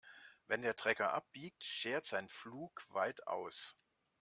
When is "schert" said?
1.63-2.07